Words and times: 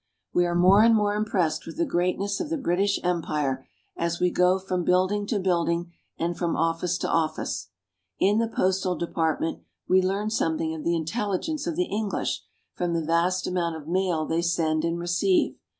We 0.33 0.47
are 0.47 0.55
more 0.55 0.81
and 0.81 0.95
more 0.95 1.13
impressed 1.15 1.67
with 1.67 1.77
the 1.77 1.85
greatness 1.85 2.39
of 2.39 2.49
the 2.49 2.57
British 2.57 2.99
Empire 3.03 3.67
as 3.95 4.19
we 4.19 4.31
go 4.31 4.57
from 4.57 4.83
building 4.83 5.27
to 5.27 5.37
building, 5.37 5.91
and 6.17 6.35
from 6.35 6.55
office 6.55 6.97
to 6.97 7.07
office. 7.07 7.69
In 8.17 8.39
the 8.39 8.47
Postal 8.47 8.95
Department 8.95 9.59
we 9.87 10.01
learn 10.01 10.31
something 10.31 10.73
of 10.73 10.83
the 10.83 10.95
intelligence 10.95 11.67
of 11.67 11.75
the 11.75 11.85
English 11.85 12.41
from 12.73 12.93
the 12.95 13.05
vast 13.05 13.45
amount 13.45 13.75
of 13.75 13.87
mail 13.87 14.25
they 14.25 14.41
send 14.41 14.83
and 14.83 14.97
receive. 14.97 15.59